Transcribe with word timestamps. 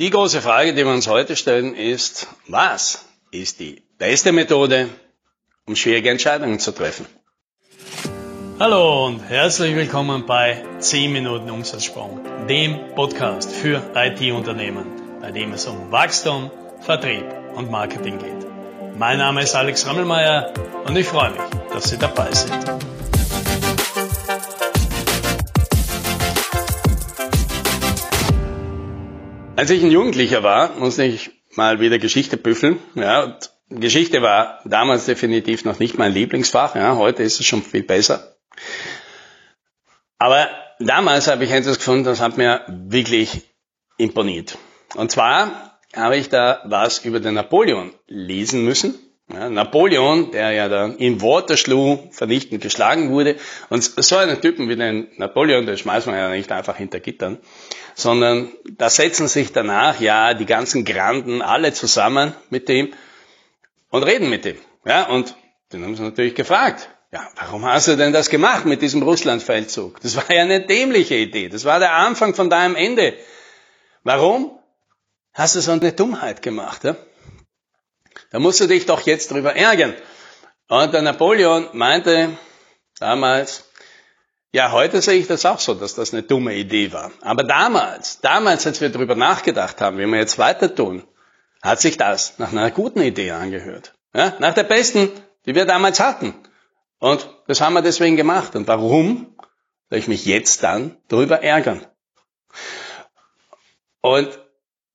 Die 0.00 0.08
große 0.08 0.40
Frage, 0.40 0.72
die 0.72 0.86
wir 0.86 0.94
uns 0.94 1.08
heute 1.08 1.36
stellen, 1.36 1.74
ist, 1.74 2.26
was 2.48 3.04
ist 3.32 3.60
die 3.60 3.82
beste 3.98 4.32
Methode, 4.32 4.88
um 5.66 5.76
schwierige 5.76 6.08
Entscheidungen 6.08 6.58
zu 6.58 6.72
treffen? 6.72 7.04
Hallo 8.58 9.04
und 9.04 9.20
herzlich 9.28 9.76
willkommen 9.76 10.24
bei 10.24 10.64
10 10.78 11.12
Minuten 11.12 11.50
Umsatzsprung, 11.50 12.18
dem 12.48 12.94
Podcast 12.94 13.52
für 13.52 13.82
IT-Unternehmen, 13.94 14.86
bei 15.20 15.32
dem 15.32 15.52
es 15.52 15.66
um 15.66 15.92
Wachstum, 15.92 16.50
Vertrieb 16.80 17.26
und 17.54 17.70
Marketing 17.70 18.18
geht. 18.18 18.96
Mein 18.98 19.18
Name 19.18 19.42
ist 19.42 19.54
Alex 19.54 19.86
Rammelmeier 19.86 20.54
und 20.86 20.96
ich 20.96 21.08
freue 21.08 21.32
mich, 21.32 21.42
dass 21.74 21.90
Sie 21.90 21.98
dabei 21.98 22.32
sind. 22.32 22.89
Als 29.60 29.68
ich 29.68 29.82
ein 29.82 29.90
Jugendlicher 29.90 30.42
war, 30.42 30.74
musste 30.78 31.04
ich 31.04 31.32
mal 31.54 31.80
wieder 31.80 31.98
Geschichte 31.98 32.38
büffeln. 32.38 32.78
Ja, 32.94 33.36
Geschichte 33.68 34.22
war 34.22 34.60
damals 34.64 35.04
definitiv 35.04 35.66
noch 35.66 35.78
nicht 35.78 35.98
mein 35.98 36.14
Lieblingsfach. 36.14 36.76
Ja, 36.76 36.96
heute 36.96 37.22
ist 37.24 37.40
es 37.40 37.44
schon 37.44 37.62
viel 37.62 37.82
besser. 37.82 38.38
Aber 40.16 40.48
damals 40.78 41.28
habe 41.28 41.44
ich 41.44 41.50
etwas 41.50 41.76
gefunden, 41.76 42.04
das 42.04 42.22
hat 42.22 42.38
mir 42.38 42.64
wirklich 42.68 43.42
imponiert. 43.98 44.56
Und 44.94 45.10
zwar 45.10 45.78
habe 45.94 46.16
ich 46.16 46.30
da 46.30 46.62
was 46.64 47.04
über 47.04 47.20
den 47.20 47.34
Napoleon 47.34 47.92
lesen 48.06 48.64
müssen. 48.64 48.98
Ja, 49.32 49.48
Napoleon, 49.48 50.32
der 50.32 50.50
ja 50.52 50.68
dann 50.68 50.96
in 50.96 51.22
Waterloo 51.22 51.98
vernichtend 52.10 52.62
geschlagen 52.62 53.10
wurde. 53.10 53.36
Und 53.68 53.82
so 53.82 54.16
einen 54.16 54.40
Typen 54.40 54.68
wie 54.68 54.76
den 54.76 55.08
Napoleon, 55.16 55.66
den 55.66 55.78
schmeißt 55.78 56.06
man 56.06 56.16
ja 56.16 56.30
nicht 56.30 56.50
einfach 56.50 56.76
hinter 56.76 56.98
Gittern, 57.00 57.38
sondern 57.94 58.50
da 58.76 58.90
setzen 58.90 59.28
sich 59.28 59.52
danach 59.52 60.00
ja 60.00 60.34
die 60.34 60.46
ganzen 60.46 60.84
Granden 60.84 61.42
alle 61.42 61.72
zusammen 61.72 62.34
mit 62.50 62.68
dem 62.68 62.92
und 63.90 64.02
reden 64.02 64.30
mit 64.30 64.44
dem. 64.44 64.56
Ja, 64.84 65.08
und 65.08 65.36
den 65.72 65.84
haben 65.84 65.94
sie 65.94 66.02
natürlich 66.02 66.34
gefragt. 66.34 66.88
Ja, 67.12 67.28
warum 67.36 67.64
hast 67.64 67.88
du 67.88 67.96
denn 67.96 68.12
das 68.12 68.30
gemacht 68.30 68.66
mit 68.66 68.82
diesem 68.82 69.02
Russlandfeldzug? 69.02 70.00
Das 70.00 70.16
war 70.16 70.30
ja 70.32 70.42
eine 70.42 70.64
dämliche 70.64 71.16
Idee. 71.16 71.48
Das 71.48 71.64
war 71.64 71.78
der 71.78 71.94
Anfang 71.94 72.34
von 72.34 72.50
deinem 72.50 72.76
Ende. 72.76 73.14
Warum 74.04 74.58
hast 75.32 75.56
du 75.56 75.60
so 75.60 75.72
eine 75.72 75.92
Dummheit 75.92 76.42
gemacht? 76.42 76.84
Ja? 76.84 76.96
Da 78.30 78.38
musst 78.38 78.60
du 78.60 78.66
dich 78.66 78.86
doch 78.86 79.00
jetzt 79.02 79.30
drüber 79.30 79.54
ärgern. 79.54 79.94
Und 80.68 80.94
der 80.94 81.02
Napoleon 81.02 81.68
meinte 81.72 82.38
damals, 82.98 83.68
ja, 84.52 84.72
heute 84.72 85.02
sehe 85.02 85.18
ich 85.18 85.26
das 85.26 85.44
auch 85.44 85.60
so, 85.60 85.74
dass 85.74 85.94
das 85.94 86.12
eine 86.12 86.22
dumme 86.22 86.54
Idee 86.54 86.92
war. 86.92 87.12
Aber 87.20 87.44
damals, 87.44 88.20
damals, 88.20 88.66
als 88.66 88.80
wir 88.80 88.88
darüber 88.88 89.14
nachgedacht 89.14 89.80
haben, 89.80 89.98
wie 89.98 90.06
wir 90.06 90.18
jetzt 90.18 90.38
weiter 90.38 90.74
tun, 90.74 91.04
hat 91.62 91.80
sich 91.80 91.96
das 91.96 92.38
nach 92.38 92.52
einer 92.52 92.70
guten 92.70 93.00
Idee 93.00 93.32
angehört. 93.32 93.94
Ja, 94.14 94.34
nach 94.38 94.54
der 94.54 94.64
besten, 94.64 95.10
die 95.46 95.54
wir 95.54 95.66
damals 95.66 96.00
hatten. 96.00 96.34
Und 96.98 97.28
das 97.46 97.60
haben 97.60 97.74
wir 97.74 97.82
deswegen 97.82 98.16
gemacht. 98.16 98.56
Und 98.56 98.66
warum 98.66 99.36
soll 99.88 99.98
ich 99.98 100.08
mich 100.08 100.24
jetzt 100.24 100.62
dann 100.62 100.96
darüber 101.08 101.42
ärgern? 101.42 101.86
Und 104.00 104.40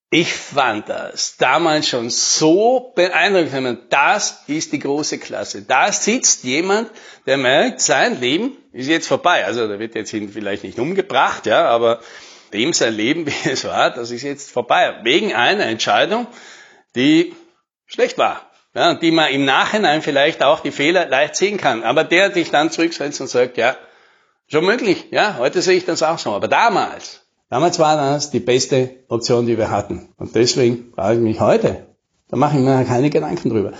ich 0.09 0.33
fand 0.33 0.87
das 0.87 1.37
damals 1.37 1.89
schon 1.89 2.09
so 2.09 2.93
beeindruckend. 2.95 3.91
Das 3.91 4.43
ist 4.47 4.71
die 4.71 4.79
große 4.79 5.17
Klasse. 5.17 5.63
Da 5.63 5.91
sitzt 5.91 6.43
jemand, 6.43 6.91
der 7.25 7.37
merkt, 7.37 7.81
sein 7.81 8.19
Leben 8.21 8.55
ist 8.71 8.87
jetzt 8.87 9.07
vorbei. 9.07 9.45
Also 9.45 9.67
der 9.67 9.79
wird 9.79 9.95
jetzt 9.95 10.11
vielleicht 10.11 10.63
nicht 10.63 10.79
umgebracht, 10.79 11.45
ja, 11.47 11.65
aber 11.67 12.01
dem 12.53 12.71
sein 12.73 12.93
Leben, 12.93 13.25
wie 13.27 13.49
es 13.49 13.65
war, 13.65 13.91
das 13.91 14.11
ist 14.11 14.21
jetzt 14.21 14.51
vorbei. 14.51 14.99
Wegen 15.03 15.33
einer 15.33 15.65
Entscheidung, 15.65 16.27
die 16.95 17.35
schlecht 17.85 18.17
war. 18.17 18.49
Ja, 18.73 18.93
die 18.93 19.11
man 19.11 19.31
im 19.31 19.45
Nachhinein 19.45 20.01
vielleicht 20.01 20.43
auch 20.43 20.59
die 20.59 20.71
Fehler 20.71 21.07
leicht 21.07 21.37
sehen 21.37 21.57
kann. 21.57 21.83
Aber 21.83 22.03
der 22.03 22.29
dich 22.29 22.51
dann 22.51 22.71
zurücksetzt 22.71 23.21
und 23.21 23.27
sagt, 23.27 23.57
ja, 23.57 23.77
schon 24.47 24.65
möglich, 24.65 25.07
ja, 25.11 25.37
heute 25.37 25.61
sehe 25.61 25.77
ich 25.77 25.85
das 25.85 26.03
auch 26.03 26.19
so. 26.19 26.33
Aber 26.33 26.49
damals, 26.49 27.24
Damals 27.49 27.77
war 27.79 27.95
das 27.95 28.31
die 28.31 28.39
beste 28.39 28.89
Option, 29.07 29.45
die 29.45 29.57
wir 29.57 29.69
hatten. 29.69 30.09
Und 30.17 30.35
deswegen 30.35 30.91
frage 30.93 31.17
ich 31.17 31.23
mich 31.23 31.39
heute, 31.39 31.85
da 32.29 32.37
mache 32.37 32.57
ich 32.57 32.63
mir 32.63 32.83
keine 32.85 33.09
Gedanken 33.09 33.49
drüber. 33.49 33.73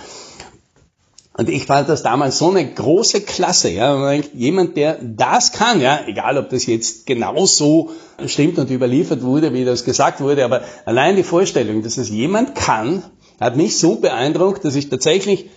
Und 1.38 1.50
ich 1.50 1.66
fand 1.66 1.88
das 1.88 2.02
damals 2.02 2.38
so 2.38 2.50
eine 2.50 2.64
große 2.64 3.20
Klasse, 3.20 3.68
ja. 3.68 4.12
Jemand, 4.32 4.76
der 4.76 4.98
das 5.02 5.52
kann, 5.52 5.82
ja, 5.82 6.00
egal 6.06 6.38
ob 6.38 6.48
das 6.48 6.64
jetzt 6.64 7.04
genau 7.04 7.44
so 7.44 7.90
stimmt 8.24 8.58
und 8.58 8.70
überliefert 8.70 9.22
wurde, 9.22 9.52
wie 9.52 9.66
das 9.66 9.84
gesagt 9.84 10.22
wurde, 10.22 10.46
aber 10.46 10.62
allein 10.86 11.16
die 11.16 11.22
Vorstellung, 11.22 11.82
dass 11.82 11.98
es 11.98 12.08
jemand 12.08 12.54
kann, 12.54 13.02
hat 13.38 13.56
mich 13.56 13.78
so 13.78 13.96
beeindruckt, 13.96 14.64
dass 14.64 14.76
ich 14.76 14.88
tatsächlich 14.88 15.50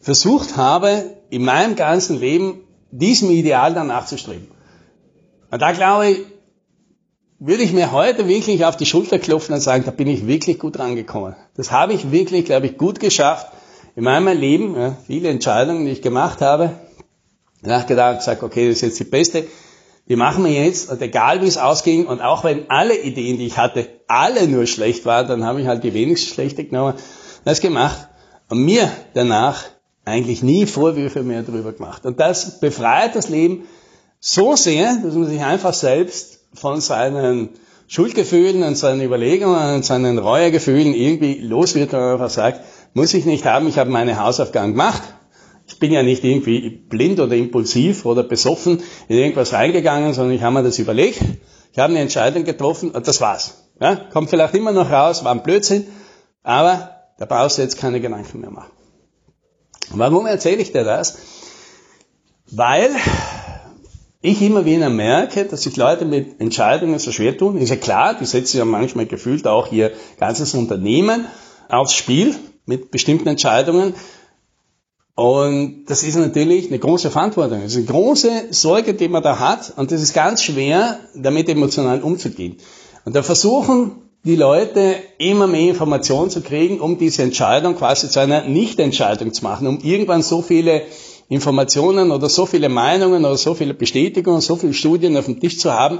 versucht 0.00 0.58
habe, 0.58 1.16
in 1.30 1.44
meinem 1.44 1.76
ganzen 1.76 2.20
Leben 2.20 2.60
diesem 2.90 3.30
Ideal 3.30 3.72
dann 3.72 3.86
nachzustreben. 3.86 4.48
Und 5.50 5.62
da 5.62 5.72
glaube 5.72 6.10
ich, 6.10 6.18
würde 7.38 7.62
ich 7.62 7.72
mir 7.72 7.92
heute 7.92 8.28
wirklich 8.28 8.64
auf 8.64 8.76
die 8.76 8.86
Schulter 8.86 9.18
klopfen 9.18 9.54
und 9.54 9.60
sagen, 9.60 9.84
da 9.84 9.90
bin 9.90 10.08
ich 10.08 10.26
wirklich 10.26 10.58
gut 10.58 10.78
rangekommen. 10.78 11.36
Das 11.56 11.70
habe 11.70 11.92
ich 11.92 12.10
wirklich, 12.10 12.46
glaube 12.46 12.66
ich, 12.66 12.78
gut 12.78 13.00
geschafft 13.00 13.48
in 13.94 14.04
meinem 14.04 14.38
Leben. 14.38 14.74
Ja, 14.74 14.96
viele 15.06 15.28
Entscheidungen, 15.28 15.84
die 15.84 15.92
ich 15.92 16.02
gemacht 16.02 16.40
habe, 16.40 16.72
nachgedacht, 17.62 18.18
gesagt, 18.18 18.42
okay, 18.42 18.68
das 18.68 18.76
ist 18.76 18.82
jetzt 18.82 19.00
die 19.00 19.04
beste. 19.04 19.46
Die 20.08 20.16
machen 20.16 20.44
wir 20.44 20.52
jetzt 20.52 20.90
und 20.90 21.02
egal 21.02 21.42
wie 21.42 21.48
es 21.48 21.58
ausging 21.58 22.06
und 22.06 22.20
auch 22.20 22.44
wenn 22.44 22.70
alle 22.70 22.96
Ideen, 22.96 23.38
die 23.38 23.46
ich 23.46 23.58
hatte, 23.58 23.88
alle 24.06 24.46
nur 24.46 24.66
schlecht 24.66 25.04
waren, 25.04 25.26
dann 25.26 25.44
habe 25.44 25.60
ich 25.60 25.66
halt 25.66 25.82
die 25.82 25.94
wenigsten 25.94 26.32
schlechte 26.32 26.64
genommen, 26.64 26.94
das 27.44 27.60
gemacht 27.60 28.08
und 28.48 28.64
mir 28.64 28.90
danach 29.14 29.64
eigentlich 30.04 30.44
nie 30.44 30.64
Vorwürfe 30.64 31.24
mehr 31.24 31.42
darüber 31.42 31.72
gemacht. 31.72 32.06
Und 32.06 32.20
das 32.20 32.60
befreit 32.60 33.16
das 33.16 33.28
Leben 33.28 33.64
so 34.20 34.54
sehr, 34.54 34.96
dass 35.02 35.14
man 35.14 35.26
sich 35.26 35.42
einfach 35.42 35.74
selbst 35.74 36.35
von 36.56 36.80
seinen 36.80 37.50
Schuldgefühlen 37.88 38.62
und 38.62 38.76
seinen 38.76 39.00
Überlegungen 39.00 39.76
und 39.76 39.84
seinen 39.84 40.18
Reuegefühlen 40.18 40.92
irgendwie 40.92 41.38
los 41.38 41.74
wird 41.74 41.94
und 41.94 42.00
einfach 42.00 42.30
sagt, 42.30 42.60
muss 42.94 43.14
ich 43.14 43.26
nicht 43.26 43.44
haben, 43.44 43.68
ich 43.68 43.78
habe 43.78 43.90
meine 43.90 44.18
Hausaufgaben 44.18 44.72
gemacht. 44.72 45.02
Ich 45.68 45.78
bin 45.78 45.92
ja 45.92 46.02
nicht 46.02 46.24
irgendwie 46.24 46.70
blind 46.70 47.20
oder 47.20 47.34
impulsiv 47.34 48.04
oder 48.06 48.22
besoffen 48.22 48.82
in 49.08 49.18
irgendwas 49.18 49.52
reingegangen, 49.52 50.14
sondern 50.14 50.34
ich 50.34 50.42
habe 50.42 50.54
mir 50.54 50.62
das 50.62 50.78
überlegt. 50.78 51.20
Ich 51.72 51.78
habe 51.78 51.90
eine 51.90 52.00
Entscheidung 52.00 52.44
getroffen 52.44 52.90
und 52.90 53.06
das 53.06 53.20
war's. 53.20 53.66
Ja, 53.80 53.96
kommt 53.96 54.30
vielleicht 54.30 54.54
immer 54.54 54.72
noch 54.72 54.90
raus, 54.90 55.24
war 55.24 55.32
ein 55.32 55.42
Blödsinn, 55.42 55.86
aber 56.42 56.90
da 57.18 57.26
brauchst 57.26 57.58
du 57.58 57.62
jetzt 57.62 57.78
keine 57.78 58.00
Gedanken 58.00 58.40
mehr 58.40 58.50
machen. 58.50 58.70
Warum 59.90 60.26
erzähle 60.26 60.62
ich 60.62 60.72
dir 60.72 60.84
das? 60.84 61.18
Weil 62.50 62.90
ich 64.26 64.42
immer 64.42 64.64
wieder 64.64 64.90
merke, 64.90 65.44
dass 65.44 65.62
sich 65.62 65.76
Leute 65.76 66.04
mit 66.04 66.40
Entscheidungen 66.40 66.98
so 66.98 67.12
schwer 67.12 67.36
tun. 67.36 67.58
Ist 67.58 67.70
ja 67.70 67.76
klar, 67.76 68.14
die 68.14 68.24
setzen 68.24 68.58
ja 68.58 68.64
manchmal 68.64 69.06
gefühlt 69.06 69.46
auch 69.46 69.70
ihr 69.72 69.92
ganzes 70.18 70.54
Unternehmen 70.54 71.26
aufs 71.68 71.94
Spiel 71.94 72.34
mit 72.64 72.90
bestimmten 72.90 73.28
Entscheidungen. 73.28 73.94
Und 75.14 75.86
das 75.86 76.02
ist 76.02 76.16
natürlich 76.16 76.68
eine 76.68 76.78
große 76.78 77.10
Verantwortung. 77.10 77.62
Das 77.62 77.72
ist 77.72 77.78
eine 77.78 77.86
große 77.86 78.30
Sorge, 78.50 78.94
die 78.94 79.08
man 79.08 79.22
da 79.22 79.38
hat. 79.38 79.72
Und 79.76 79.92
das 79.92 80.02
ist 80.02 80.12
ganz 80.12 80.42
schwer, 80.42 80.98
damit 81.14 81.48
emotional 81.48 82.02
umzugehen. 82.02 82.56
Und 83.04 83.14
da 83.14 83.22
versuchen 83.22 83.92
die 84.24 84.36
Leute 84.36 84.96
immer 85.18 85.46
mehr 85.46 85.70
Informationen 85.70 86.30
zu 86.30 86.40
kriegen, 86.40 86.80
um 86.80 86.98
diese 86.98 87.22
Entscheidung 87.22 87.76
quasi 87.76 88.10
zu 88.10 88.18
einer 88.18 88.42
Nichtentscheidung 88.42 89.32
zu 89.32 89.44
machen, 89.44 89.68
um 89.68 89.78
irgendwann 89.78 90.22
so 90.22 90.42
viele 90.42 90.82
Informationen 91.28 92.10
oder 92.10 92.28
so 92.28 92.46
viele 92.46 92.68
Meinungen 92.68 93.24
oder 93.24 93.36
so 93.36 93.54
viele 93.54 93.74
Bestätigungen, 93.74 94.40
so 94.40 94.56
viele 94.56 94.74
Studien 94.74 95.16
auf 95.16 95.24
dem 95.24 95.40
Tisch 95.40 95.58
zu 95.58 95.72
haben, 95.72 95.98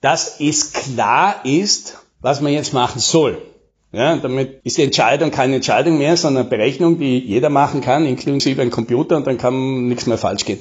dass 0.00 0.40
es 0.40 0.72
klar 0.72 1.44
ist, 1.44 1.98
was 2.20 2.40
man 2.40 2.52
jetzt 2.52 2.72
machen 2.72 3.00
soll. 3.00 3.42
Ja, 3.90 4.16
damit 4.16 4.60
ist 4.64 4.76
die 4.76 4.82
Entscheidung 4.82 5.30
keine 5.30 5.56
Entscheidung 5.56 5.96
mehr, 5.96 6.16
sondern 6.16 6.42
eine 6.42 6.50
Berechnung, 6.50 6.98
die 6.98 7.18
jeder 7.18 7.48
machen 7.48 7.80
kann, 7.80 8.04
inklusive 8.04 8.60
ein 8.60 8.70
Computer, 8.70 9.16
und 9.16 9.26
dann 9.26 9.38
kann 9.38 9.86
nichts 9.88 10.06
mehr 10.06 10.18
falsch 10.18 10.44
gehen. 10.44 10.58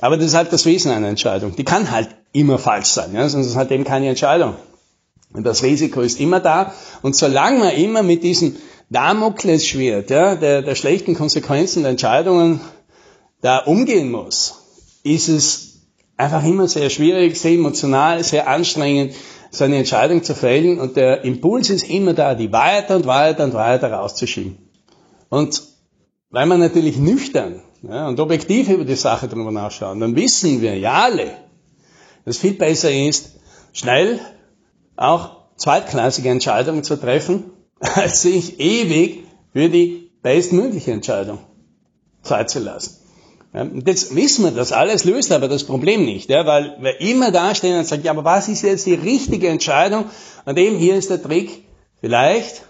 Aber 0.00 0.16
das 0.16 0.26
ist 0.26 0.34
halt 0.34 0.52
das 0.52 0.66
Wesen 0.66 0.92
einer 0.92 1.08
Entscheidung. 1.08 1.56
Die 1.56 1.64
kann 1.64 1.90
halt 1.90 2.10
immer 2.32 2.58
falsch 2.58 2.88
sein, 2.88 3.14
ja, 3.14 3.28
sonst 3.28 3.46
ist 3.46 3.56
halt 3.56 3.70
eben 3.70 3.84
keine 3.84 4.08
Entscheidung. 4.08 4.54
Und 5.32 5.44
das 5.44 5.62
Risiko 5.62 6.00
ist 6.00 6.20
immer 6.20 6.40
da. 6.40 6.72
Und 7.02 7.16
solange 7.16 7.58
man 7.58 7.70
immer 7.70 8.02
mit 8.02 8.22
diesem 8.22 8.56
Damoklesschwert 8.90 10.10
ja, 10.10 10.34
der, 10.34 10.62
der 10.62 10.74
schlechten 10.74 11.14
Konsequenzen 11.14 11.82
der 11.82 11.90
Entscheidungen 11.90 12.60
da 13.40 13.58
umgehen 13.58 14.10
muss, 14.10 14.54
ist 15.02 15.28
es 15.28 15.68
einfach 16.16 16.44
immer 16.44 16.68
sehr 16.68 16.90
schwierig, 16.90 17.38
sehr 17.38 17.52
emotional, 17.52 18.22
sehr 18.24 18.48
anstrengend, 18.48 19.14
so 19.50 19.64
eine 19.64 19.78
Entscheidung 19.78 20.22
zu 20.22 20.34
fällen. 20.34 20.78
Und 20.78 20.96
der 20.96 21.24
Impuls 21.24 21.70
ist 21.70 21.88
immer 21.88 22.14
da, 22.14 22.34
die 22.34 22.52
weiter 22.52 22.96
und 22.96 23.06
weiter 23.06 23.44
und 23.44 23.54
weiter 23.54 23.92
rauszuschieben. 23.92 24.58
Und 25.28 25.62
weil 26.30 26.46
man 26.46 26.60
natürlich 26.60 26.98
nüchtern 26.98 27.62
ja, 27.82 28.08
und 28.08 28.20
objektiv 28.20 28.68
über 28.68 28.84
die 28.84 28.96
Sache 28.96 29.28
drüber 29.28 29.52
nachschauen, 29.52 30.00
dann 30.00 30.16
wissen 30.16 30.60
wir 30.60 30.76
ja 30.76 31.04
alle, 31.04 31.30
dass 32.24 32.38
viel 32.38 32.54
besser 32.54 32.90
ist, 32.90 33.36
schnell 33.72 34.20
auch 34.96 35.36
zweitklassige 35.56 36.28
Entscheidungen 36.28 36.82
zu 36.82 36.96
treffen, 36.96 37.44
als 37.80 38.22
sich 38.22 38.58
ewig 38.60 39.24
für 39.52 39.68
die 39.68 40.10
bestmögliche 40.22 40.92
Entscheidung 40.92 41.38
Zeit 42.22 42.50
zu 42.50 42.58
lassen. 42.58 42.97
Jetzt 43.52 44.14
wissen 44.14 44.44
wir 44.44 44.50
das 44.50 44.72
alles, 44.72 45.04
löst 45.04 45.32
aber 45.32 45.48
das 45.48 45.64
Problem 45.64 46.04
nicht, 46.04 46.28
ja, 46.28 46.44
weil 46.44 46.76
wir 46.80 47.00
immer 47.00 47.30
dastehen 47.30 47.78
und 47.78 47.86
sagen, 47.86 48.02
ja, 48.04 48.10
aber 48.10 48.24
was 48.24 48.48
ist 48.48 48.62
jetzt 48.62 48.84
die 48.86 48.94
richtige 48.94 49.48
Entscheidung? 49.48 50.04
Und 50.44 50.58
eben 50.58 50.76
hier 50.76 50.96
ist 50.96 51.08
der 51.08 51.22
Trick, 51.22 51.64
vielleicht, 52.00 52.62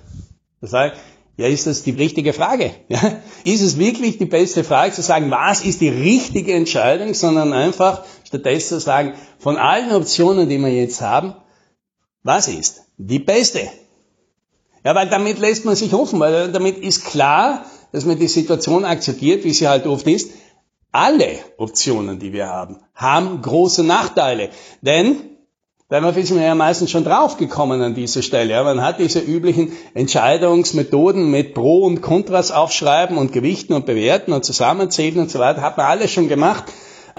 das 0.61 0.73
heißt, 0.73 0.95
ja, 1.37 1.47
ist 1.47 1.67
das 1.67 1.83
die 1.83 1.93
richtige 1.93 2.33
Frage? 2.33 2.73
Ja? 2.89 3.21
Ist 3.45 3.63
es 3.63 3.79
wirklich 3.79 4.19
die 4.19 4.27
beste 4.27 4.65
Frage 4.65 4.93
zu 4.93 5.03
sagen, 5.03 5.31
was 5.31 5.65
ist 5.65 5.81
die 5.81 5.89
richtige 5.89 6.53
Entscheidung, 6.55 7.15
sondern 7.15 7.53
einfach 7.53 8.05
stattdessen 8.25 8.79
zu 8.79 8.81
sagen, 8.81 9.15
von 9.39 9.57
allen 9.57 9.93
Optionen, 9.93 10.49
die 10.49 10.59
wir 10.59 10.73
jetzt 10.73 11.01
haben, 11.01 11.35
was 12.23 12.49
ist 12.49 12.83
die 12.99 13.21
beste? 13.21 13.61
Ja, 14.85 14.95
weil 14.95 15.09
damit 15.09 15.39
lässt 15.39 15.65
man 15.65 15.77
sich 15.77 15.93
hoffen, 15.93 16.21
weil 16.21 16.53
damit 16.53 16.79
ist 16.79 17.05
klar, 17.05 17.65
dass 17.93 18.05
man 18.05 18.19
die 18.19 18.29
Situation 18.29 18.85
akzeptiert, 18.85 19.45
wie 19.45 19.53
sie 19.53 19.69
halt 19.69 19.87
oft 19.87 20.07
ist. 20.07 20.31
Alle 20.93 21.39
Optionen, 21.59 22.19
die 22.19 22.33
wir 22.33 22.49
haben, 22.49 22.79
haben 22.95 23.43
große 23.43 23.85
Nachteile. 23.85 24.51
Denn 24.81 25.39
Darauf 25.91 26.19
ist 26.19 26.33
man 26.33 26.43
ja 26.43 26.55
meistens 26.55 26.91
schon 26.91 27.05
draufgekommen 27.05 27.81
an 27.81 27.95
dieser 27.95 28.21
Stelle. 28.21 28.51
Ja, 28.51 28.63
man 28.63 28.83
hat 28.83 28.99
diese 28.99 29.21
üblichen 29.21 29.73
Entscheidungsmethoden 29.95 31.31
mit 31.31 31.55
Pro 31.55 31.79
und 31.79 32.03
Kontras 32.03 32.51
aufschreiben 32.51 33.17
und 33.17 33.33
Gewichten 33.33 33.73
und 33.73 33.87
Bewerten 33.87 34.35
und 34.35 34.45
zusammenzählen 34.45 35.19
und 35.19 35.31
so 35.31 35.39
weiter, 35.39 35.63
hat 35.63 35.79
man 35.79 35.87
alles 35.87 36.13
schon 36.13 36.29
gemacht. 36.29 36.65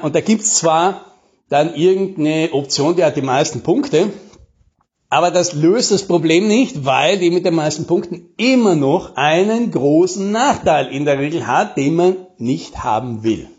Und 0.03 0.13
da 0.13 0.21
gibt's 0.21 0.53
zwar 0.53 1.05
dann 1.49 1.73
irgendeine 1.73 2.49
Option, 2.51 2.95
die 2.95 3.03
hat 3.03 3.17
die 3.17 3.23
meisten 3.23 3.61
Punkte, 3.61 4.11
aber 5.09 5.31
das 5.31 5.53
löst 5.53 5.91
das 5.91 6.03
Problem 6.03 6.47
nicht, 6.47 6.85
weil 6.85 7.17
die 7.17 7.31
mit 7.31 7.45
den 7.45 7.55
meisten 7.55 7.87
Punkten 7.87 8.29
immer 8.37 8.75
noch 8.75 9.15
einen 9.15 9.71
großen 9.71 10.31
Nachteil 10.31 10.93
in 10.93 11.05
der 11.05 11.17
Regel 11.17 11.47
hat, 11.47 11.75
den 11.75 11.95
man 11.95 12.15
nicht 12.37 12.83
haben 12.83 13.23
will. 13.23 13.49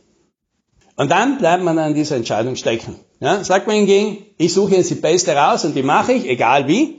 Und 1.00 1.10
dann 1.10 1.38
bleibt 1.38 1.64
man 1.64 1.78
an 1.78 1.94
dieser 1.94 2.16
Entscheidung 2.16 2.56
stecken. 2.56 2.94
Ja, 3.20 3.42
sagt 3.42 3.66
man 3.66 3.74
hingegen, 3.74 4.18
ich 4.36 4.52
suche 4.52 4.74
jetzt 4.74 4.90
die 4.90 4.96
beste 4.96 5.34
raus 5.34 5.64
und 5.64 5.74
die 5.74 5.82
mache 5.82 6.12
ich, 6.12 6.28
egal 6.28 6.68
wie, 6.68 6.98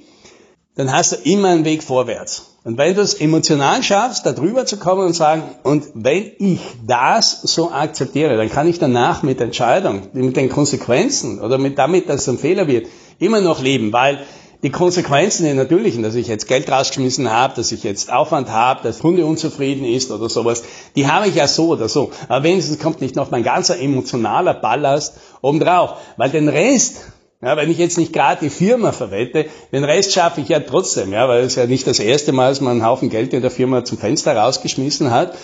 dann 0.73 0.91
hast 0.91 1.11
du 1.11 1.17
immer 1.17 1.49
einen 1.49 1.65
Weg 1.65 1.83
vorwärts. 1.83 2.57
Und 2.63 2.79
wenn 2.79 2.95
du 2.95 3.01
es 3.01 3.13
emotional 3.13 3.83
schaffst, 3.83 4.25
da 4.25 4.31
drüber 4.31 4.65
zu 4.65 4.77
kommen 4.77 5.05
und 5.05 5.13
sagen, 5.13 5.43
und 5.61 5.83
wenn 5.93 6.31
ich 6.39 6.61
das 6.83 7.43
so 7.43 7.69
akzeptiere, 7.69 8.37
dann 8.37 8.49
kann 8.49 8.67
ich 8.67 8.79
danach 8.79 9.21
mit 9.21 9.37
der 9.37 9.45
Entscheidung, 9.45 10.07
mit 10.13 10.35
den 10.35 10.49
Konsequenzen 10.49 11.39
oder 11.39 11.59
mit 11.59 11.77
damit, 11.77 12.09
dass 12.09 12.21
es 12.21 12.27
ein 12.27 12.39
Fehler 12.39 12.65
wird, 12.65 12.87
immer 13.19 13.39
noch 13.39 13.61
leben, 13.61 13.93
weil 13.93 14.23
die 14.63 14.69
Konsequenzen, 14.69 15.45
die 15.45 15.53
natürlichen, 15.53 16.03
dass 16.03 16.15
ich 16.15 16.27
jetzt 16.27 16.47
Geld 16.47 16.69
rausgeschmissen 16.69 17.31
habe, 17.31 17.55
dass 17.55 17.71
ich 17.71 17.83
jetzt 17.83 18.11
Aufwand 18.11 18.49
habe, 18.49 18.83
dass 18.83 18.99
Kunde 18.99 19.25
unzufrieden 19.25 19.85
ist 19.85 20.11
oder 20.11 20.29
sowas, 20.29 20.63
die 20.95 21.07
habe 21.07 21.27
ich 21.27 21.35
ja 21.35 21.47
so 21.47 21.69
oder 21.69 21.89
so. 21.89 22.11
Aber 22.27 22.43
wenigstens 22.43 22.79
kommt 22.79 23.01
nicht 23.01 23.15
noch 23.15 23.31
mein 23.31 23.43
ganzer 23.43 23.79
emotionaler 23.79 24.53
Ballast 24.53 25.15
obendrauf. 25.41 25.97
Weil 26.17 26.29
den 26.29 26.47
Rest, 26.47 26.97
ja, 27.41 27.57
wenn 27.57 27.71
ich 27.71 27.79
jetzt 27.79 27.97
nicht 27.97 28.13
gerade 28.13 28.41
die 28.41 28.51
Firma 28.51 28.91
verwette, 28.91 29.47
den 29.71 29.83
Rest 29.83 30.13
schaffe 30.13 30.41
ich 30.41 30.49
ja 30.49 30.59
trotzdem, 30.59 31.11
ja, 31.11 31.27
weil 31.27 31.43
es 31.43 31.55
ja 31.55 31.65
nicht 31.65 31.87
das 31.87 31.99
erste 31.99 32.31
Mal, 32.31 32.49
dass 32.49 32.61
man 32.61 32.73
einen 32.73 32.85
Haufen 32.85 33.09
Geld 33.09 33.33
in 33.33 33.41
der 33.41 33.51
Firma 33.51 33.83
zum 33.83 33.97
Fenster 33.97 34.35
rausgeschmissen 34.35 35.09
hat, 35.09 35.35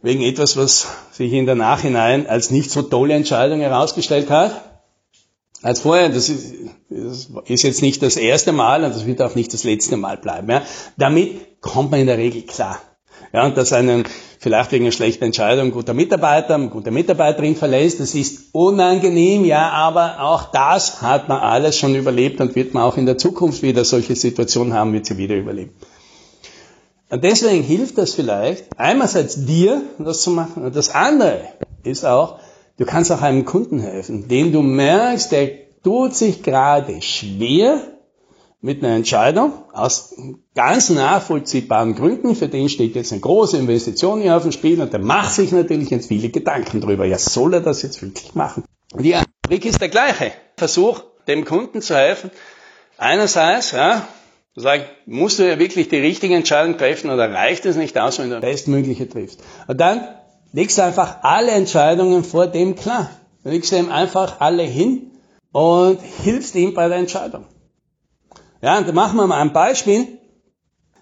wegen 0.00 0.22
etwas, 0.22 0.56
was 0.56 0.86
sich 1.12 1.32
in 1.34 1.44
der 1.44 1.54
Nachhinein 1.54 2.26
als 2.26 2.50
nicht 2.50 2.70
so 2.70 2.80
tolle 2.80 3.12
Entscheidung 3.12 3.60
herausgestellt 3.60 4.30
hat 4.30 4.62
als 5.62 5.80
vorher. 5.80 6.08
Das 6.08 6.28
ist, 6.28 6.54
das 6.88 7.28
ist 7.46 7.62
jetzt 7.62 7.82
nicht 7.82 8.02
das 8.02 8.16
erste 8.16 8.52
Mal 8.52 8.84
und 8.84 8.94
das 8.94 9.06
wird 9.06 9.22
auch 9.22 9.34
nicht 9.34 9.52
das 9.52 9.64
letzte 9.64 9.96
Mal 9.96 10.16
bleiben. 10.16 10.48
Ja. 10.50 10.62
Damit 10.96 11.60
kommt 11.60 11.90
man 11.90 12.00
in 12.00 12.06
der 12.06 12.18
Regel 12.18 12.42
klar. 12.42 12.80
Ja, 13.32 13.44
und 13.44 13.56
dass 13.56 13.72
einen 13.72 14.04
vielleicht 14.38 14.72
wegen 14.72 14.84
einer 14.84 14.92
schlechten 14.92 15.24
Entscheidung 15.24 15.70
guter 15.70 15.92
Mitarbeiter, 15.92 16.54
eine 16.54 16.68
gute 16.70 16.90
Mitarbeiterin 16.90 17.56
verlässt, 17.56 18.00
das 18.00 18.14
ist 18.14 18.54
unangenehm, 18.54 19.44
ja, 19.44 19.68
aber 19.70 20.20
auch 20.20 20.50
das 20.50 21.02
hat 21.02 21.28
man 21.28 21.38
alles 21.38 21.76
schon 21.76 21.94
überlebt 21.94 22.40
und 22.40 22.54
wird 22.54 22.72
man 22.72 22.84
auch 22.84 22.96
in 22.96 23.04
der 23.04 23.18
Zukunft 23.18 23.62
wieder 23.62 23.84
solche 23.84 24.16
Situationen 24.16 24.72
haben, 24.72 24.92
wird 24.92 25.06
sie 25.06 25.18
wieder 25.18 25.36
überleben. 25.36 25.72
Und 27.10 27.24
deswegen 27.24 27.62
hilft 27.62 27.98
das 27.98 28.14
vielleicht, 28.14 28.66
einerseits 28.78 29.44
dir 29.44 29.82
das 29.98 30.22
zu 30.22 30.30
machen 30.30 30.64
und 30.64 30.76
das 30.76 30.90
andere 30.94 31.40
ist 31.82 32.04
auch, 32.04 32.38
Du 32.78 32.86
kannst 32.86 33.10
auch 33.10 33.22
einem 33.22 33.44
Kunden 33.44 33.80
helfen, 33.80 34.28
den 34.28 34.52
du 34.52 34.62
merkst, 34.62 35.32
der 35.32 35.50
tut 35.82 36.14
sich 36.14 36.44
gerade 36.44 37.02
schwer 37.02 37.82
mit 38.60 38.82
einer 38.82 38.94
Entscheidung 38.94 39.52
aus 39.72 40.14
ganz 40.54 40.88
nachvollziehbaren 40.88 41.96
Gründen. 41.96 42.36
Für 42.36 42.48
den 42.48 42.68
steht 42.68 42.94
jetzt 42.94 43.12
eine 43.12 43.20
große 43.20 43.56
Investition 43.58 44.20
hier 44.20 44.36
auf 44.36 44.44
dem 44.44 44.52
Spiel 44.52 44.80
und 44.80 44.92
der 44.92 45.00
macht 45.00 45.32
sich 45.32 45.50
natürlich 45.50 45.90
jetzt 45.90 46.06
viele 46.08 46.28
Gedanken 46.28 46.80
drüber. 46.80 47.04
Ja, 47.04 47.18
soll 47.18 47.54
er 47.54 47.60
das 47.60 47.82
jetzt 47.82 48.00
wirklich 48.00 48.36
machen? 48.36 48.64
Die 48.94 49.16
Trick 49.42 49.64
ist 49.64 49.80
der 49.80 49.88
gleiche. 49.88 50.32
Versuch, 50.56 51.02
dem 51.26 51.44
Kunden 51.44 51.82
zu 51.82 51.96
helfen. 51.96 52.30
Einerseits, 52.96 53.72
ja, 53.72 54.06
zu 54.54 54.60
sagen, 54.60 54.84
musst 55.06 55.38
du 55.38 55.48
ja 55.48 55.58
wirklich 55.58 55.88
die 55.88 55.98
richtige 55.98 56.34
Entscheidung 56.34 56.78
treffen 56.78 57.10
oder 57.10 57.32
reicht 57.32 57.66
es 57.66 57.76
nicht 57.76 57.98
aus, 57.98 58.18
wenn 58.18 58.30
du 58.30 58.40
Bestmögliche 58.40 59.08
triffst? 59.08 59.40
Und 59.66 59.80
dann 59.80 60.00
legst 60.52 60.80
einfach 60.80 61.18
alle 61.22 61.50
Entscheidungen 61.52 62.24
vor 62.24 62.46
dem 62.46 62.74
klar. 62.74 63.10
Du 63.44 63.50
legst 63.50 63.72
ihm 63.72 63.90
einfach 63.90 64.40
alle 64.40 64.62
hin 64.62 65.12
und 65.52 66.00
hilfst 66.22 66.54
ihm 66.54 66.74
bei 66.74 66.88
der 66.88 66.98
Entscheidung. 66.98 67.44
Ja, 68.60 68.78
und 68.78 68.88
da 68.88 68.92
machen 68.92 69.16
wir 69.16 69.26
mal 69.26 69.40
ein 69.40 69.52
Beispiel. 69.52 70.06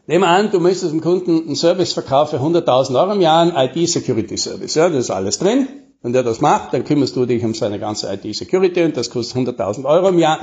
Nehmen 0.06 0.22
wir 0.22 0.28
an, 0.28 0.50
du 0.50 0.60
möchtest 0.60 0.92
dem 0.92 1.00
Kunden 1.00 1.46
einen 1.46 1.56
Service 1.56 1.92
verkaufen 1.92 2.38
für 2.38 2.44
100.000 2.44 3.00
Euro 3.00 3.12
im 3.12 3.20
Jahr, 3.20 3.42
einen 3.42 3.56
IT-Security-Service. 3.56 4.74
Ja, 4.74 4.88
das 4.88 4.98
ist 4.98 5.10
alles 5.10 5.38
drin. 5.38 5.66
Wenn 6.02 6.12
der 6.12 6.22
das 6.22 6.40
macht, 6.40 6.74
dann 6.74 6.84
kümmerst 6.84 7.16
du 7.16 7.26
dich 7.26 7.42
um 7.42 7.54
seine 7.54 7.80
ganze 7.80 8.12
IT-Security 8.12 8.84
und 8.84 8.96
das 8.96 9.10
kostet 9.10 9.48
100.000 9.48 9.84
Euro 9.84 10.08
im 10.08 10.18
Jahr. 10.18 10.38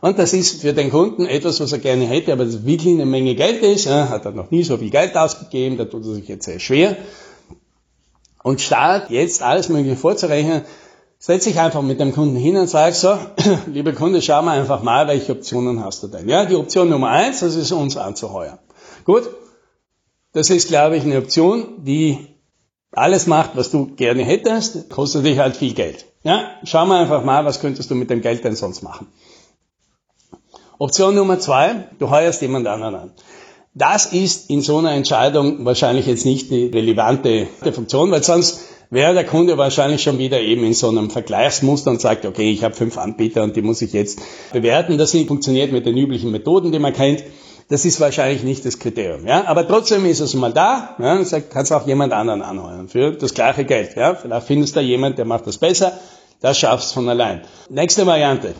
Und 0.00 0.18
das 0.18 0.32
ist 0.32 0.62
für 0.62 0.72
den 0.72 0.90
Kunden 0.90 1.26
etwas, 1.26 1.60
was 1.60 1.72
er 1.72 1.78
gerne 1.78 2.06
hätte, 2.06 2.32
aber 2.32 2.44
das 2.44 2.64
wirklich 2.64 2.94
eine 2.94 3.06
Menge 3.06 3.34
Geld 3.34 3.62
ist. 3.62 3.84
Ja, 3.84 4.08
hat 4.08 4.24
er 4.24 4.32
noch 4.32 4.50
nie 4.50 4.62
so 4.62 4.78
viel 4.78 4.90
Geld 4.90 5.16
ausgegeben, 5.16 5.76
da 5.76 5.84
tut 5.84 6.04
er 6.04 6.14
sich 6.14 6.28
jetzt 6.28 6.46
sehr 6.46 6.58
schwer 6.58 6.96
und 8.42 8.60
statt 8.60 9.10
jetzt 9.10 9.42
alles 9.42 9.68
Mögliche 9.68 9.96
vorzurechnen, 9.96 10.62
setze 11.18 11.50
ich 11.50 11.60
einfach 11.60 11.82
mit 11.82 12.00
dem 12.00 12.12
Kunden 12.12 12.36
hin 12.36 12.56
und 12.56 12.68
sage 12.68 12.94
so, 12.94 13.16
liebe 13.66 13.92
Kunde, 13.92 14.20
schau 14.20 14.42
mal 14.42 14.58
einfach 14.58 14.82
mal, 14.82 15.06
welche 15.06 15.32
Optionen 15.32 15.84
hast 15.84 16.02
du 16.02 16.08
denn? 16.08 16.28
Ja, 16.28 16.44
die 16.44 16.56
Option 16.56 16.88
Nummer 16.88 17.10
eins, 17.10 17.40
das 17.40 17.54
ist 17.54 17.70
uns 17.70 17.96
anzuheuern. 17.96 18.58
Gut, 19.04 19.28
das 20.32 20.50
ist, 20.50 20.68
glaube 20.68 20.96
ich, 20.96 21.04
eine 21.04 21.18
Option, 21.18 21.84
die 21.84 22.18
alles 22.90 23.26
macht, 23.26 23.52
was 23.54 23.70
du 23.70 23.94
gerne 23.94 24.24
hättest, 24.24 24.90
kostet 24.90 25.24
dich 25.24 25.38
halt 25.38 25.56
viel 25.56 25.74
Geld. 25.74 26.06
Ja, 26.24 26.50
schau 26.64 26.86
mal 26.86 27.02
einfach 27.02 27.24
mal, 27.24 27.44
was 27.44 27.60
könntest 27.60 27.90
du 27.90 27.94
mit 27.94 28.10
dem 28.10 28.20
Geld 28.20 28.44
denn 28.44 28.56
sonst 28.56 28.82
machen? 28.82 29.06
Option 30.78 31.14
Nummer 31.14 31.38
zwei, 31.38 31.88
du 31.98 32.10
heuerst 32.10 32.42
jemand 32.42 32.66
anderen 32.66 32.94
an. 32.96 33.12
Das 33.74 34.06
ist 34.06 34.50
in 34.50 34.60
so 34.60 34.78
einer 34.78 34.92
Entscheidung 34.92 35.64
wahrscheinlich 35.64 36.06
jetzt 36.06 36.26
nicht 36.26 36.50
die 36.50 36.66
relevante 36.66 37.46
Funktion, 37.72 38.10
weil 38.10 38.22
sonst 38.22 38.60
wäre 38.90 39.14
der 39.14 39.24
Kunde 39.24 39.56
wahrscheinlich 39.56 40.02
schon 40.02 40.18
wieder 40.18 40.38
eben 40.40 40.62
in 40.64 40.74
so 40.74 40.88
einem 40.88 41.08
Vergleichsmuster 41.08 41.90
und 41.90 41.98
sagt, 41.98 42.26
okay, 42.26 42.50
ich 42.50 42.64
habe 42.64 42.74
fünf 42.74 42.98
Anbieter 42.98 43.42
und 43.42 43.56
die 43.56 43.62
muss 43.62 43.80
ich 43.80 43.94
jetzt 43.94 44.20
bewerten. 44.52 44.98
Das 44.98 45.12
funktioniert 45.12 45.72
mit 45.72 45.86
den 45.86 45.96
üblichen 45.96 46.30
Methoden, 46.30 46.70
die 46.70 46.78
man 46.78 46.92
kennt. 46.92 47.24
Das 47.70 47.86
ist 47.86 47.98
wahrscheinlich 47.98 48.42
nicht 48.42 48.66
das 48.66 48.78
Kriterium. 48.78 49.26
Ja? 49.26 49.46
Aber 49.46 49.66
trotzdem 49.66 50.04
ist 50.04 50.20
es 50.20 50.34
mal 50.34 50.52
da. 50.52 50.94
Ja? 50.98 51.16
Und 51.16 51.26
sagt, 51.26 51.50
kannst 51.50 51.72
auch 51.72 51.86
jemand 51.86 52.12
anderen 52.12 52.42
anheuern 52.42 52.88
für 52.88 53.12
das 53.12 53.32
gleiche 53.32 53.64
Geld. 53.64 53.96
Ja? 53.96 54.14
Vielleicht 54.14 54.46
findest 54.46 54.76
du 54.76 54.80
da 54.80 54.84
jemand, 54.84 55.16
der 55.16 55.24
macht 55.24 55.46
das 55.46 55.56
besser. 55.56 55.98
Das 56.42 56.58
schaffst 56.58 56.92
von 56.92 57.08
allein. 57.08 57.40
Nächste 57.70 58.04
Variante. 58.04 58.54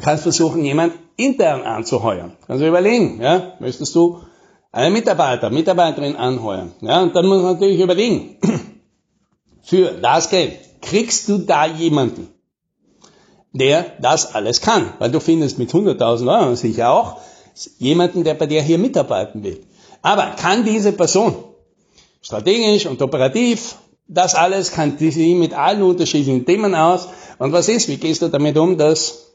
Kannst 0.00 0.22
versuchen, 0.22 0.64
jemand 0.64 0.94
intern 1.16 1.62
anzuheuern. 1.62 2.32
Kannst 2.46 2.62
du 2.62 2.68
überlegen, 2.68 3.20
ja, 3.20 3.54
möchtest 3.60 3.94
du 3.94 4.20
einen 4.70 4.92
Mitarbeiter, 4.92 5.50
Mitarbeiterin 5.50 6.16
anheuern? 6.16 6.72
Ja, 6.80 7.02
und 7.02 7.14
dann 7.14 7.26
muss 7.26 7.42
man 7.42 7.54
natürlich 7.54 7.80
überlegen, 7.80 8.38
für 9.62 9.92
das 9.92 10.30
Geld 10.30 10.58
kriegst 10.80 11.28
du 11.28 11.38
da 11.38 11.66
jemanden, 11.66 12.28
der 13.52 13.92
das 14.00 14.34
alles 14.34 14.62
kann, 14.62 14.94
weil 14.98 15.10
du 15.10 15.20
findest 15.20 15.58
mit 15.58 15.70
100.000 15.70 16.42
Euro 16.42 16.54
sicher 16.54 16.90
auch 16.90 17.18
jemanden, 17.78 18.24
der 18.24 18.34
bei 18.34 18.46
dir 18.46 18.62
hier 18.62 18.78
mitarbeiten 18.78 19.44
will. 19.44 19.62
Aber 20.00 20.34
kann 20.36 20.64
diese 20.64 20.92
Person 20.92 21.36
strategisch 22.22 22.86
und 22.86 23.02
operativ 23.02 23.76
das 24.08 24.34
alles, 24.34 24.72
kann 24.72 24.96
sie 24.98 25.34
mit 25.34 25.54
allen 25.54 25.82
unterschiedlichen 25.82 26.44
Themen 26.44 26.74
aus? 26.74 27.08
Und 27.38 27.52
was 27.52 27.68
ist, 27.68 27.88
wie 27.88 27.96
gehst 27.96 28.22
du 28.22 28.28
damit 28.28 28.56
um, 28.58 28.76
dass 28.76 29.31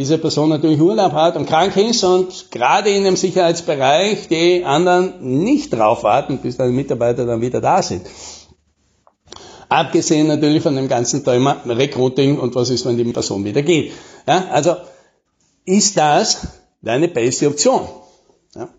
diese 0.00 0.16
Person 0.16 0.48
natürlich 0.48 0.80
Urlaub 0.80 1.12
hat 1.12 1.36
und 1.36 1.44
krank 1.44 1.76
ist 1.76 2.02
und 2.04 2.50
gerade 2.50 2.88
in 2.88 3.04
dem 3.04 3.16
Sicherheitsbereich 3.16 4.28
die 4.28 4.64
anderen 4.64 5.42
nicht 5.42 5.74
drauf 5.74 6.04
warten, 6.04 6.38
bis 6.38 6.56
deine 6.56 6.72
Mitarbeiter 6.72 7.26
dann 7.26 7.42
wieder 7.42 7.60
da 7.60 7.82
sind. 7.82 8.06
Abgesehen 9.68 10.26
natürlich 10.26 10.62
von 10.62 10.74
dem 10.74 10.88
ganzen 10.88 11.22
Thema 11.22 11.60
Recruiting 11.66 12.38
und 12.38 12.54
was 12.54 12.70
ist, 12.70 12.86
wenn 12.86 12.96
die 12.96 13.04
Person 13.04 13.44
wieder 13.44 13.60
geht. 13.60 13.92
Ja, 14.26 14.46
also 14.50 14.76
ist 15.66 15.98
das 15.98 16.46
deine 16.80 17.08
beste 17.08 17.48
Option. 17.48 17.82
Ja. 18.54 18.70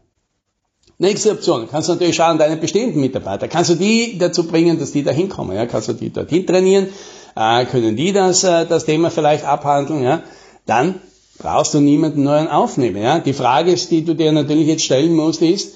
Nächste 0.98 1.34
Option, 1.34 1.68
kannst 1.70 1.88
du 1.88 1.94
natürlich 1.94 2.16
schauen, 2.16 2.40
deine 2.40 2.58
bestehenden 2.58 3.00
Mitarbeiter, 3.00 3.48
kannst 3.48 3.70
du 3.70 3.76
die 3.76 4.18
dazu 4.18 4.48
bringen, 4.48 4.80
dass 4.80 4.92
die 4.92 5.04
da 5.04 5.12
hinkommen, 5.12 5.56
ja, 5.56 5.68
kannst 5.68 5.88
du 5.88 5.94
die 5.94 6.10
dorthin 6.10 6.48
trainieren, 6.48 6.88
äh, 7.36 7.66
können 7.66 7.96
die 7.96 8.12
das, 8.12 8.44
äh, 8.44 8.66
das 8.66 8.86
Thema 8.86 9.12
vielleicht 9.12 9.46
abhandeln, 9.46 10.02
ja, 10.02 10.24
dann 10.66 11.00
brauchst 11.42 11.74
du 11.74 11.80
niemanden 11.80 12.24
neuen 12.24 12.48
aufnehmen, 12.48 13.02
ja. 13.02 13.20
Die 13.20 13.34
Frage, 13.34 13.74
die 13.74 14.06
du 14.06 14.14
dir 14.14 14.32
natürlich 14.32 14.68
jetzt 14.68 14.84
stellen 14.84 15.16
musst, 15.16 15.42
ist, 15.42 15.76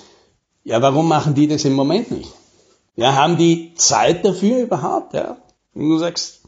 ja, 0.63 0.81
warum 0.81 1.07
machen 1.07 1.33
die 1.33 1.47
das 1.47 1.65
im 1.65 1.73
Moment 1.73 2.11
nicht? 2.11 2.31
Ja, 2.95 3.15
haben 3.15 3.37
die 3.37 3.73
Zeit 3.75 4.23
dafür 4.23 4.59
überhaupt, 4.59 5.13
ja? 5.13 5.37
Und 5.73 5.89
du 5.89 5.97
sagst, 5.97 6.41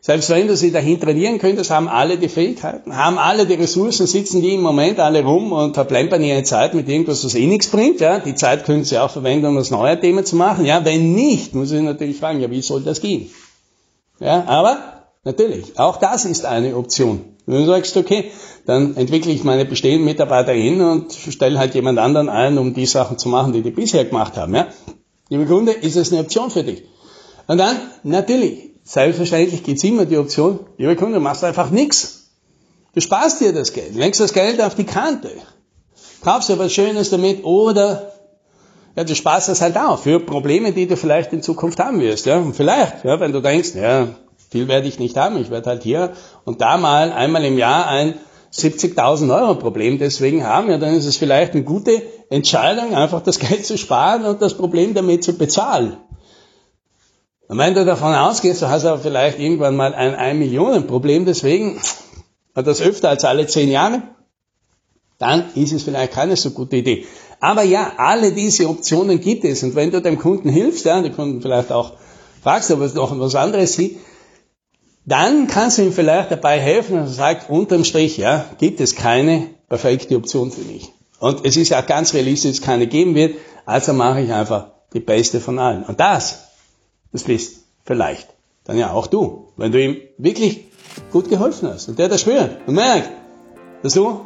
selbst 0.00 0.30
wenn 0.30 0.48
du 0.48 0.56
sie 0.56 0.72
dahin 0.72 1.00
trainieren 1.00 1.38
könntest, 1.38 1.70
haben 1.70 1.86
alle 1.86 2.18
die 2.18 2.28
Fähigkeiten, 2.28 2.96
haben 2.96 3.18
alle 3.18 3.46
die 3.46 3.54
Ressourcen, 3.54 4.08
sitzen 4.08 4.42
die 4.42 4.54
im 4.54 4.62
Moment 4.62 4.98
alle 4.98 5.22
rum 5.22 5.52
und 5.52 5.74
verplempern 5.74 6.24
ihre 6.24 6.42
Zeit 6.42 6.74
mit 6.74 6.88
irgendwas, 6.88 7.24
was 7.24 7.36
eh 7.36 7.46
nichts 7.46 7.68
bringt. 7.68 8.00
Ja? 8.00 8.18
Die 8.18 8.34
Zeit 8.34 8.64
können 8.64 8.84
sie 8.84 8.98
auch 8.98 9.10
verwenden, 9.10 9.46
um 9.46 9.54
das 9.54 9.70
neue 9.70 10.00
Thema 10.00 10.24
zu 10.24 10.34
machen. 10.34 10.64
Ja, 10.64 10.84
wenn 10.84 11.12
nicht, 11.12 11.54
muss 11.54 11.70
ich 11.70 11.80
natürlich 11.80 12.16
fragen, 12.16 12.40
ja, 12.40 12.50
wie 12.50 12.62
soll 12.62 12.82
das 12.82 13.00
gehen? 13.00 13.30
Ja, 14.18 14.44
aber 14.48 15.04
natürlich, 15.22 15.78
auch 15.78 15.98
das 15.98 16.24
ist 16.24 16.46
eine 16.46 16.76
Option. 16.76 17.24
Wenn 17.46 17.60
du 17.60 17.66
sagst, 17.66 17.96
okay, 17.96 18.32
dann 18.64 18.96
entwickle 18.96 19.32
ich 19.32 19.44
meine 19.44 19.64
bestehenden 19.64 20.04
Mitarbeiter 20.04 20.52
hin 20.52 20.80
und 20.80 21.12
stelle 21.12 21.58
halt 21.58 21.74
jemand 21.74 21.98
anderen 21.98 22.28
ein, 22.28 22.58
um 22.58 22.74
die 22.74 22.86
Sachen 22.86 23.18
zu 23.18 23.28
machen, 23.28 23.52
die 23.52 23.62
die 23.62 23.70
bisher 23.70 24.04
gemacht 24.04 24.36
haben. 24.36 24.54
Ja? 24.54 24.68
Liebe 25.28 25.46
Kunde, 25.46 25.72
ist 25.72 25.96
es 25.96 26.12
eine 26.12 26.20
Option 26.20 26.50
für 26.50 26.62
dich? 26.62 26.84
Und 27.48 27.58
dann, 27.58 27.76
natürlich, 28.04 28.72
Selbstverständlich 28.84 29.62
gibt's 29.62 29.84
immer 29.84 30.06
die 30.06 30.18
Option, 30.18 30.60
lieber 30.76 30.96
Kunde, 30.96 31.14
du 31.14 31.20
machst 31.20 31.44
einfach 31.44 31.70
nichts. 31.70 32.30
Du 32.94 33.00
sparst 33.00 33.40
dir 33.40 33.52
das 33.52 33.72
Geld, 33.72 33.94
legst 33.94 34.20
das 34.20 34.32
Geld 34.32 34.60
auf 34.60 34.74
die 34.74 34.84
Kante, 34.84 35.30
kaufst 36.22 36.48
dir 36.48 36.58
was 36.58 36.72
Schönes 36.72 37.08
damit 37.10 37.44
oder 37.44 38.12
ja, 38.96 39.04
du 39.04 39.14
sparst 39.14 39.48
das 39.48 39.62
halt 39.62 39.78
auch 39.78 39.98
für 39.98 40.20
Probleme, 40.20 40.72
die 40.72 40.86
du 40.86 40.96
vielleicht 40.96 41.32
in 41.32 41.42
Zukunft 41.42 41.78
haben 41.78 42.00
wirst. 42.00 42.26
Ja? 42.26 42.38
Und 42.38 42.54
vielleicht, 42.54 43.04
ja, 43.04 43.18
wenn 43.20 43.32
du 43.32 43.40
denkst, 43.40 43.74
ja, 43.76 44.08
viel 44.50 44.68
werde 44.68 44.88
ich 44.88 44.98
nicht 44.98 45.16
haben, 45.16 45.38
ich 45.38 45.50
werde 45.50 45.70
halt 45.70 45.84
hier 45.84 46.12
und 46.44 46.60
da 46.60 46.76
mal 46.76 47.12
einmal 47.12 47.44
im 47.44 47.56
Jahr 47.56 47.86
ein 47.86 48.14
70.000 48.52 49.34
Euro 49.34 49.54
Problem 49.54 49.98
deswegen 49.98 50.44
haben, 50.44 50.70
ja, 50.70 50.78
dann 50.78 50.94
ist 50.94 51.06
es 51.06 51.16
vielleicht 51.16 51.52
eine 51.52 51.62
gute 51.62 52.02
Entscheidung, 52.28 52.94
einfach 52.94 53.22
das 53.22 53.38
Geld 53.38 53.64
zu 53.64 53.78
sparen 53.78 54.24
und 54.24 54.42
das 54.42 54.54
Problem 54.54 54.94
damit 54.94 55.24
zu 55.24 55.36
bezahlen. 55.38 55.96
Und 57.48 57.58
wenn 57.58 57.74
du 57.74 57.84
davon 57.84 58.14
ausgehst, 58.14 58.62
du 58.62 58.68
hast 58.68 58.84
aber 58.84 58.98
vielleicht 58.98 59.38
irgendwann 59.38 59.76
mal 59.76 59.94
ein 59.94 60.14
1 60.14 60.38
Millionen 60.38 60.86
Problem, 60.86 61.24
deswegen 61.24 61.80
hat 62.54 62.66
das 62.66 62.80
öfter 62.80 63.08
als 63.08 63.24
alle 63.24 63.46
10 63.46 63.70
Jahre, 63.70 64.02
dann 65.18 65.44
ist 65.54 65.72
es 65.72 65.82
vielleicht 65.82 66.12
keine 66.12 66.36
so 66.36 66.50
gute 66.50 66.76
Idee. 66.76 67.06
Aber 67.40 67.62
ja, 67.62 67.92
alle 67.96 68.32
diese 68.32 68.68
Optionen 68.68 69.20
gibt 69.20 69.44
es. 69.44 69.62
Und 69.62 69.74
wenn 69.74 69.90
du 69.90 70.00
dem 70.00 70.18
Kunden 70.18 70.48
hilfst, 70.48 70.84
ja, 70.84 71.00
der 71.00 71.12
Kunden 71.12 71.40
vielleicht 71.40 71.72
auch 71.72 71.92
fragst, 72.42 72.70
ob 72.70 72.80
es 72.80 72.94
noch 72.94 73.18
was 73.18 73.34
anderes 73.34 73.74
sieht, 73.74 73.98
dann 75.04 75.46
kannst 75.46 75.78
du 75.78 75.82
ihm 75.82 75.92
vielleicht 75.92 76.30
dabei 76.30 76.60
helfen 76.60 77.00
und 77.00 77.08
sagt, 77.08 77.50
unterm 77.50 77.84
Strich, 77.84 78.16
ja, 78.16 78.44
gibt 78.58 78.80
es 78.80 78.94
keine 78.94 79.48
perfekte 79.68 80.16
Option 80.16 80.52
für 80.52 80.62
mich. 80.62 80.90
Und 81.18 81.44
es 81.44 81.56
ist 81.56 81.70
ja 81.70 81.80
ganz 81.80 82.14
realistisch, 82.14 82.52
dass 82.52 82.60
es 82.60 82.64
keine 82.64 82.86
geben 82.86 83.14
wird, 83.14 83.36
also 83.64 83.92
mache 83.92 84.20
ich 84.20 84.32
einfach 84.32 84.72
die 84.92 85.00
beste 85.00 85.40
von 85.40 85.58
allen. 85.58 85.84
Und 85.84 86.00
das 86.00 86.52
das 87.12 87.24
bist 87.24 87.64
vielleicht 87.84 88.28
dann 88.64 88.78
ja 88.78 88.92
auch 88.92 89.06
du, 89.06 89.48
wenn 89.56 89.72
du 89.72 89.82
ihm 89.82 89.96
wirklich 90.18 90.64
gut 91.10 91.28
geholfen 91.28 91.68
hast 91.68 91.88
und 91.88 91.98
der 91.98 92.08
das 92.08 92.20
spürt 92.20 92.58
und 92.66 92.74
merkt, 92.74 93.10
dass 93.82 93.94
du 93.94 94.20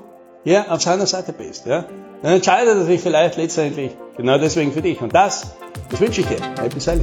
hier 0.45 0.71
auf 0.71 0.83
seiner 0.83 1.06
Seite 1.06 1.33
bist, 1.33 1.66
ja, 1.66 1.87
dann 2.23 2.33
entscheidet 2.35 2.76
er 2.76 2.85
sich 2.85 3.00
vielleicht 3.00 3.37
letztendlich 3.37 3.92
genau 4.16 4.38
deswegen 4.38 4.73
für 4.73 4.83
dich. 4.83 5.00
Und 5.00 5.14
das, 5.14 5.47
das 5.90 6.00
wünsche 6.00 6.21
ich 6.21 6.26
dir. 6.26 6.38
Happy 6.61 6.80
Selling. 6.80 7.02